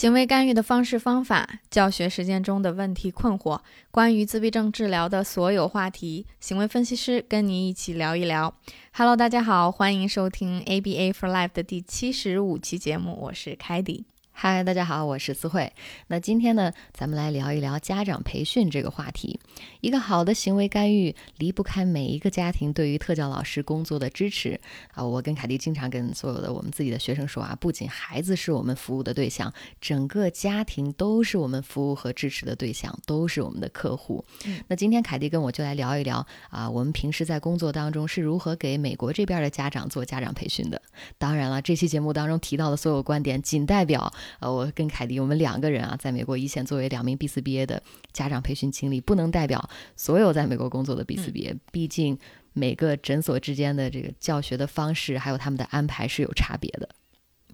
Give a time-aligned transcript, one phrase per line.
[0.00, 3.60] 行为干预的方式方法，教学实践中的问题困惑，
[3.90, 8.54] 关于自闭症治疗的所有话题，行为分析师跟你一起聊一聊。
[8.92, 14.06] Hello，大家好，欢迎收听 ABA for Life 的第七十五期节目，我是凯迪。
[14.42, 15.70] 嗨，大家好，我是思慧。
[16.06, 19.38] 那今天呢，咱们来聊一聊家长培训这个话题。
[19.82, 24.58] 一个好的行为干预离不开每一个家庭对于特教老师工作的支持
[24.94, 25.04] 啊。
[25.04, 34.24] 我跟凯蒂经常跟所有的我们自己的学生说啊，不仅孩子是我们服务的对象，整个家庭都是我们服务和支持的对象，都是我们的客户。
[34.68, 40.80] 那今天凯蒂跟我就来聊一聊啊，我们平时在工作当中是如何给美国这边的家长做家长培训的。
[41.18, 44.10] 当然了，这期节目当中提到的所有观点，仅代表。
[44.38, 51.56] 呃，我跟凯迪，我们两个人啊，在美国一线作为两名 B 四 B A 的家长培训经理，不能代表所有在美国工作的 B 四 B A。
[51.72, 52.18] 毕竟
[52.52, 56.88] 每个诊所之间的这个教学的方式，还有他们的安排是有差别的。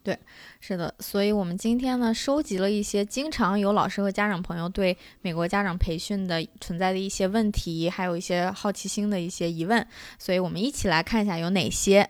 [0.02, 0.16] 对，
[0.60, 0.94] 是的。
[1.00, 9.84] 所以我们今天呢，收集了一些经常有老师和家长朋友对美国家长培训的存在的一些问题，还有一些好奇心的一些疑问。
[10.16, 12.08] 所以我们一起来看一下有哪些。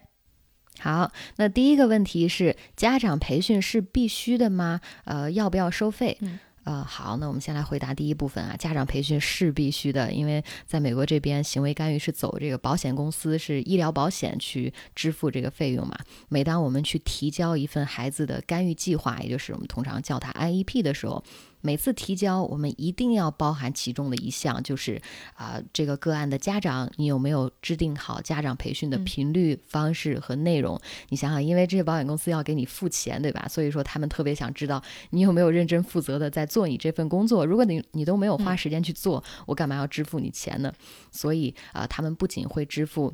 [0.79, 4.81] 好，那第一个问题是家长培训是必须的吗？
[5.05, 6.19] 呃，要不要收费？
[6.65, 15.97] 呃，好，那我们先来回答第一部分啊，家长培训是必须的，因为在美国这边，行为干预是走这个保险公司是医疗保险去支付这个费用嘛。
[16.29, 21.23] 每当我们去提交一份孩子的干预计划，也就是我们通常叫它 IEP 的时候。
[21.61, 25.01] 每次提交，我们一定要包含其中的一项，就是
[25.35, 30.81] 啊，这个个案的家长，你有没有制定好家长培训的频率、方式和内容？
[31.09, 33.47] 你想想，因为这些保险公司要给你付钱，对吧？
[33.49, 37.45] 所以说他们特别想知道你有没有认真负责的在做你这份工作。
[37.45, 40.73] 如果你你都没有花时间去做，我干嘛要支付你钱呢？
[41.11, 43.13] 所以啊，他们不仅会支付。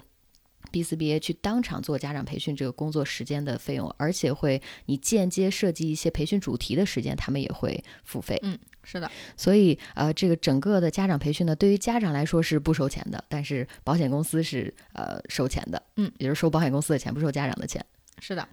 [0.71, 8.39] B 四 B A 去当场做家长培训这个工作时间的费用，而且会你间接设计一些培训主题的时间，他们也会付费。
[8.43, 9.11] 嗯，是的。
[9.37, 15.83] 所以呃，这个整个的家长培训呢，对于家长来说是不收钱的，但是保险公司是呃收钱的。
[15.97, 17.85] 嗯，也就是收保险公司的钱，不收家长的钱。
[18.21, 18.49] 是的。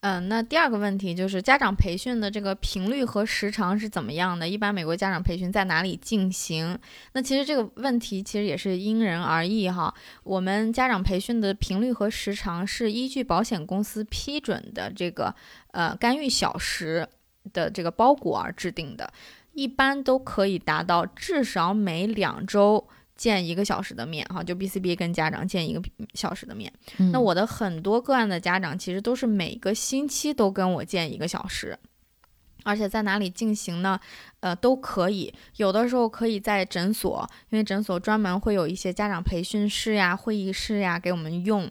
[0.00, 4.48] 嗯，那第二个问题就是家长培训的这个频率和时长是怎么样的？
[4.48, 6.78] 一般美国家长培训在哪里进行？
[7.12, 9.92] 那其实这个问题其实也是因人而异哈。
[10.22, 15.34] 我们家长培训的频率和时长是依据保险公司批准的这个
[15.72, 17.08] 呃干预小时
[17.52, 19.12] 的这个包裹而制定的，
[19.54, 22.86] 一般都可以达到至少每两周。
[23.16, 25.82] 见一个小时的面，哈，就 B C B 跟家长见一个
[26.14, 26.72] 小时的面。
[27.12, 31.78] 那我的很多个案的家长其实都是每个星期都跟我见一个小时，
[32.66, 33.98] 而且在哪里进行呢？
[34.40, 35.32] 呃，都可以。
[35.56, 41.68] 有的时候可以在诊所，因为诊所专门会有一些家长培训室呀、会议室呀给我们用。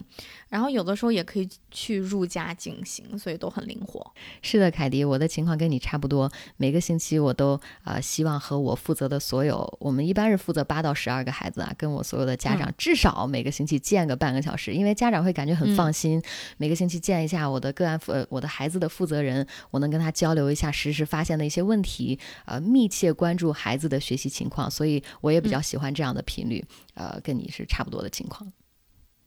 [0.48, 4.12] 然后有的时候也可以去入家进行，所以都很灵活。
[4.42, 6.30] 是的，凯迪，我的情况跟你差不多。
[6.56, 16.22] 每个星期我都呃，希望和我负责的所有，我们一般是负责八到十二个孩子啊，跟我所有的家长至少每个星期见个半个小时，因为家长会感觉很放心。
[16.58, 26.64] 每个星期见一下我的个案负，我的孩子的负责人，我能跟他交流一下实时发现了一些问题，呃，密切关注孩子的学习情况，所以我也比较喜欢这样的频率。
[26.94, 28.52] 呃，跟你是差不多的情况。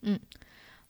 [0.01, 0.19] 嗯。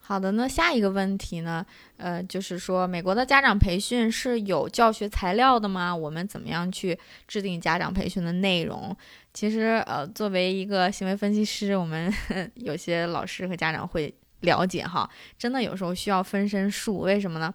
[0.02, 1.64] 好的，那下一个问题呢？
[1.98, 5.96] 呃，就是说，美国的家长培训是有教学材料的吗？
[5.96, 6.98] 我们怎么样去
[7.28, 8.96] 制定家长培训的内容？
[9.36, 12.12] 其实，呃，作为一个行为分析师，我们
[12.56, 17.00] 有些老师和家长会了解哈，真的有时候需要分身术。
[17.02, 17.54] 为什么呢？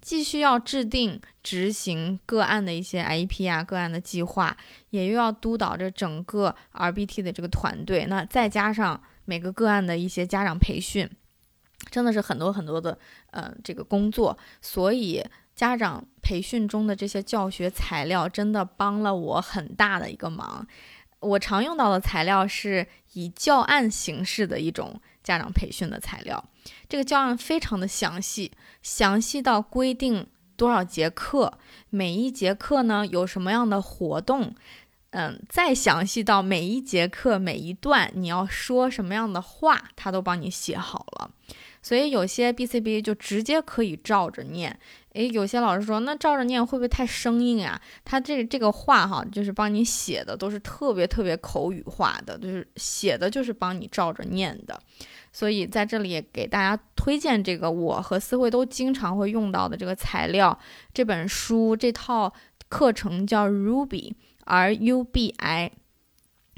[0.00, 4.56] 既需要制定执行个案的一些 IEP 啊，个案的计划，
[4.90, 8.06] 也又要督导着整个 RBT 的这个团队。
[8.06, 11.08] 那再加上每个个案的一些家长培训。
[11.90, 12.96] 真的是很多很多的，
[13.30, 15.24] 呃，这个工作，所以
[15.56, 20.64] 家长培训中的这些教学材料真的帮了我很大的一个忙。
[21.20, 26.44] 我常用到的材料是以教案形式的一种家长培训的材料，
[26.88, 30.26] 这个教案非常的详细，详细到规定
[30.56, 31.58] 多少节课，
[31.88, 34.54] 每一节课呢有什么样的活动。
[35.12, 41.32] 嗯，再详细到每一节课每一段你要说什么样的话，他都帮你写好了。
[41.82, 44.78] 所以有些 B C B 就直接可以照着念。
[45.14, 47.80] 诶，有些老师说，那照着念会不会太生硬啊？
[48.04, 54.80] 他这这个话哈，就是帮你写的都是特别特别口语化的，就是写的就是帮你照着念的。
[55.32, 60.58] 所以在这里也给大家推荐这个我和思慧都经常会用到的这个材料，
[60.94, 62.32] 这本书这套
[62.68, 64.14] 课程叫 Ruby。
[64.42, 65.70] R U B I，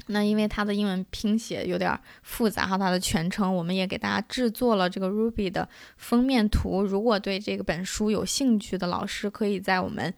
[0.07, 5.67] 那因为它的英文拼写有点复杂哈，它的全称我们也给大家制作了这个 Ruby 的
[5.97, 6.83] 封面图。
[6.83, 10.13] 如果对这个本书有兴趣的老师，可以在我们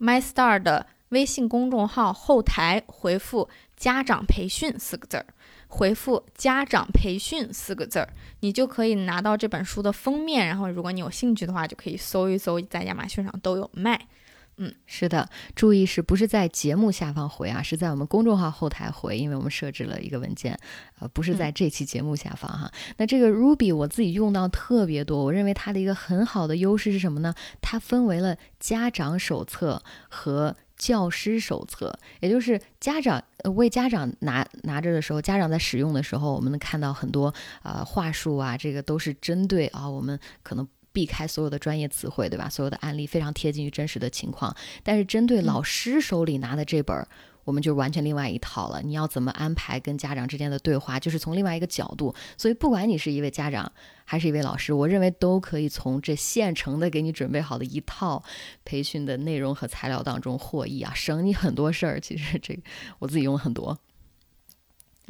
[0.00, 5.26] MyStar 的微信公众号后台回复“家长培训”四个字儿，
[5.68, 8.08] 回复“家长培训”四个字儿，
[8.40, 10.46] 你就可以拿到这本书的封面。
[10.46, 14.08] 然后，如果你有兴趣的话，就可以搜一搜，在亚马逊上都有卖。
[14.58, 17.62] 嗯，是的，注意是不是在节目下方回啊？
[17.62, 20.58] 是在我们公众号后台回，因为我们设置了一个文件，
[20.98, 22.72] 呃，不是在这期节目下方哈。
[22.96, 27.34] 那这个 Ruby 我自己用到特别多，我认为它的一个很好的优势是什么呢？
[27.60, 33.22] 它分为了家长手册和教师手册，也就是家长
[33.56, 40.66] 为家长拿拿着的时候，家长在使用的时候，我们能看到很多啊话术啊，这个都是针对啊我们可能。
[40.96, 42.48] 避开所有的专业词汇，对吧？
[42.48, 44.56] 所有的案例非常贴近于真实的情况。
[44.82, 47.06] 但是针对老师手里拿的这本，
[47.44, 48.80] 我们就完全另外一套了。
[48.80, 52.14] 你要怎么安排跟家长之间的对话，就是从另外一个角度。
[52.38, 53.70] 所以不管你是一位家长
[54.06, 58.24] 还是一位老师，我认为都可以从这现成的给你准备好的一套
[58.64, 62.00] 培训的内容和材料当中获益啊，省你很多事儿。
[62.00, 62.58] 其实这
[63.00, 63.78] 我自己用了很多。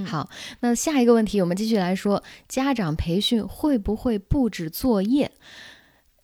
[0.04, 0.28] 好，
[0.60, 5.30] 那下一个问题，我们继续来说，家长培训会不会布置作业？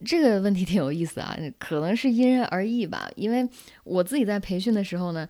[0.05, 3.11] 这个问题挺有意思啊，可能是因人而异吧。
[3.17, 3.49] 因为
[3.85, 5.29] 我自己在培训的时候呢，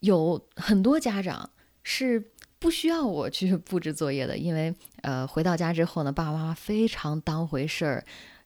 [0.00, 1.48] 有很多家长
[1.82, 2.22] 是
[2.58, 8.04] 不需要我去布置作业的，因为呃回到家之后呢，爸爸妈妈非常当回事儿，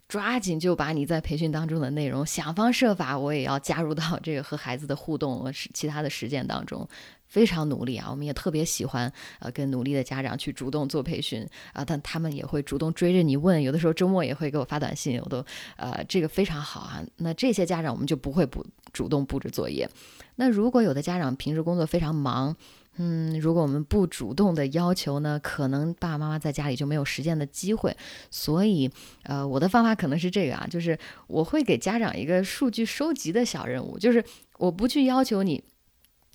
[0.09, 6.89] 抓紧就把你在培训当中的内容想方设法，我也要加入到这个和孩子的互动和、其他的实践当中。
[7.27, 15.45] 非常努力啊，我们也特别喜欢呃跟努力的家长去主动做培训啊，但他们也会主动追着你问，有的时候周末也会给我发短信，我都
[15.77, 17.03] 呃这个非常好啊。
[17.17, 19.89] 那这些家长我们就不会不主动布置作业。
[20.37, 22.55] 那如果有的家长平时工作非常忙，
[22.99, 27.95] 嗯，如果我们不主动的要求呢，可能爸爸妈妈在家里就没有实践的机会。
[28.31, 28.91] 所以
[29.25, 34.25] 呃我的方法可能是这个啊，就是我会给家长一个数据收集的小任务，就是
[34.59, 35.63] 我不去要求你。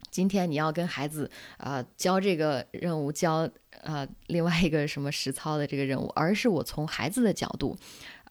[0.10, 3.50] 今天你要跟孩子啊教这个任务，教
[3.82, 7.78] 呃另外一个什么实操的这个任务，而是我从孩子的角度，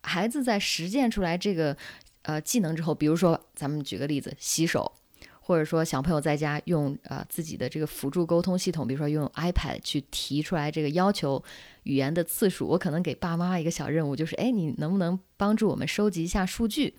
[0.03, 1.77] 孩子在实践出来这个
[2.23, 4.93] 呃技能之后，比如说咱们举个例子，洗手，
[5.41, 11.43] 或者说小朋友在家用呃自己的这个辅助沟通系统，比如说用 iPad 去提出来这个要求
[11.85, 16.95] 语言的次数，我可能给爸妈一个小任务，就是哎你能不能帮助我们收集一下数据？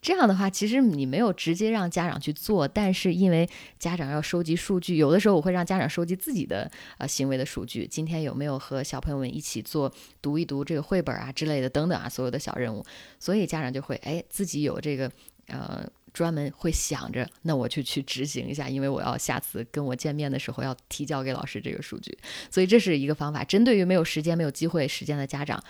[0.00, 3.48] 这样的话，其实你没有直接让家长去做，但是因为
[3.78, 7.86] 家长要收集数据，有的时候我会让家长收集自己的呃行为的数据。
[7.86, 9.92] 今天有没有和小朋友们一起做
[10.22, 12.84] 读一读这个绘本啊之类的等等啊，所有的小任务，
[13.18, 15.10] 所以家长就会哎自己有这个
[15.48, 22.16] 呃专门会想着，那我就去执行一下，因为我要下次跟我见面的时候要提交给老师这个数据，
[22.50, 23.42] 所以这是一个方法。
[23.42, 25.62] 针对于没有时间、没有机会时间的家长，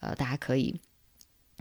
[0.00, 0.74] 呃，大家可以。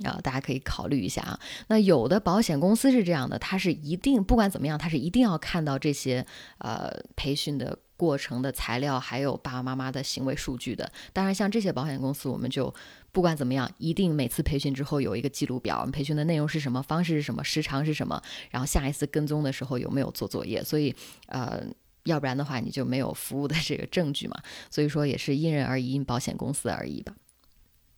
[0.03, 1.39] 啊，大家可以考虑一下啊。
[1.67, 6.25] 那有的保险公司是这样的，它是一定不管怎么样，它是一定要看到这些
[6.57, 10.91] 呃培训的过程的材料，还有爸爸妈妈的行为数据的。
[11.13, 12.73] 当然，像这些保险公司，我们就
[13.11, 20.63] 不管怎么样，一定每次培训之后有一个记录表，我们培训的内容是什么，方式是什么，时长是什么，然后下一次跟踪的时候有没有做作业。
[20.63, 20.93] 所以
[21.27, 21.63] 呃，
[22.05, 24.41] 要不然的话你就没有服务的这个证据嘛。
[24.71, 27.15] 所以说也是因人而异，因保险公司而异吧。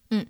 [0.09, 0.25] 嗯。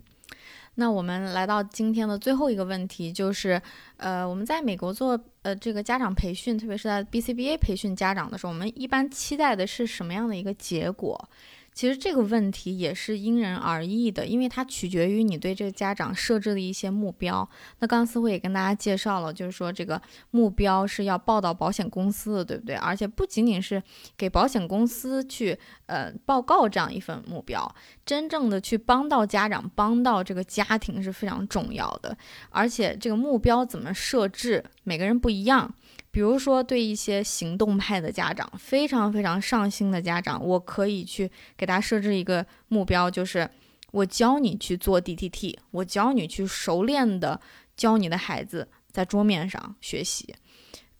[0.76, 3.62] 那我们来到今天的最后一个问题，就是，
[3.98, 11.30] 呃，我们在美国做呃这个家长培训，特别是在 BCBA 培训家长的时候，我们一般期待的是什么样的一个结果？
[11.76, 17.48] 其实这个问题也是因人而异的，因为它取决于你对这个家长设置的一些目标。
[17.80, 20.02] 那刚思慧也跟大家介绍了，就是说这个
[20.32, 22.76] 目标是要报到保险公司的，对不对？
[22.78, 23.84] 而且不仅仅是
[24.16, 27.70] 给保险公司去呃报告这样一份目标，
[28.06, 32.18] 真正的去帮到家长、帮到这个家庭是非常重要的。
[32.52, 35.76] 而且这个目标怎么设置，每个人不一样。
[36.16, 43.50] 比如说，对一些行动派的家长，非常非常上心的家长，我可以去给他设置一个目标，就是
[43.92, 47.38] 我教你去做 DTT，我教你去熟练的
[47.76, 50.34] 教你的孩子在桌面上学习。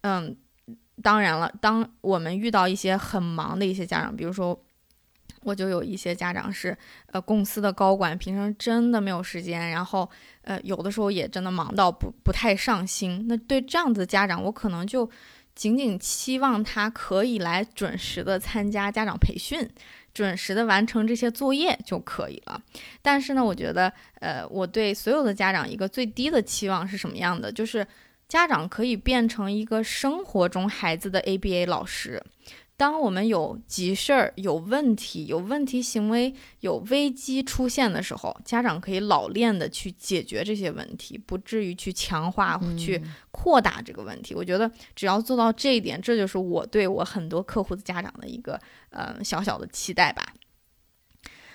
[0.02, 0.36] 嗯，
[1.02, 4.62] 当然了，当我们遇到一些很忙的一些家长，比如说。
[5.46, 6.76] 我就有一些家长是，
[7.12, 10.10] 呃，公司的高管，平常真的没有时间，然后，
[10.42, 13.26] 呃，有的时候也真的忙到不不太上心。
[13.30, 15.08] 那对这样子家长，我可能就
[15.54, 19.70] 仅仅期望他可以来准时的参加家长培训，
[20.16, 22.60] 准时的完成这些作业就可以了。
[23.04, 27.52] 但是呢，我觉得，呃，我对所有的家长一个最低的期望是什么样的？
[27.52, 27.86] 就是
[28.28, 32.20] 家长可以变成一个生活中孩子的 ABA 老师。
[32.78, 43.02] 当我们有急事儿、有问题、有问题行为、有危机出现的时候，家长可以老练的去解决这些问题，不至于去强化、去
[43.32, 44.36] 扩大这个问题。
[44.36, 50.34] 我觉得只要做到这一点，这就是我对我很多客户的家长的一个呃小小的期待吧。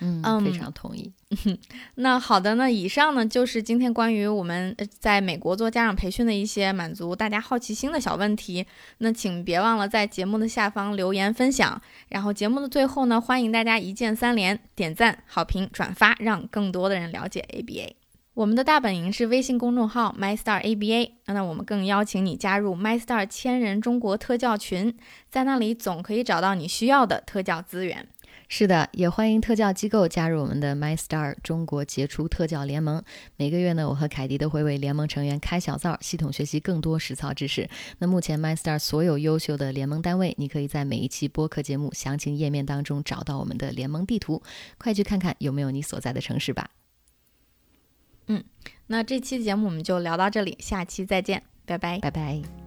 [0.01, 1.13] 嗯，非常同意。
[1.95, 8.65] 那好的，那以上呢就是今天关于我们在美国做家长培训的一些满足大家好奇心的小问题。
[8.97, 11.79] 那请别忘了在节目的下方留言分享。
[12.09, 17.93] 然后节目的最后呢，欢迎大家一键三连，点赞、好评、转发，让更多的人了解 ABA。
[18.33, 21.11] 我们的大本营是微信公众号 MyStar ABA。
[21.27, 24.97] 那我们更邀请你加入 MyStar 千人中国特教群，
[25.29, 28.07] 在那里总可以找到你需要的特教资源。
[28.53, 33.01] 是的，也欢迎特教机构加入我们的 MyStar 中国杰出特教联盟。
[33.37, 37.69] 每个月呢，我和凯迪都会为联盟成员开小灶，系统学习更多实操知识。
[37.99, 44.43] 那目前 MyStar 所有优秀的联盟单位，你可以在每一期播客节目详情页面当中找到我们的联盟地图，
[44.77, 46.71] 快去看看有没有你所在的城市吧。
[48.27, 48.43] 嗯，
[48.87, 52.60] 那这期节目我们就聊到这里，下期再见，拜拜，拜拜。